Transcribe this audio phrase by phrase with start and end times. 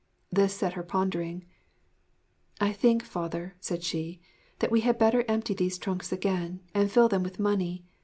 [0.31, 1.45] This set her pondering.
[2.59, 4.19] 'I think, father,' she said,
[4.57, 7.85] 'that we had better empty these trunks again, and fill them with money.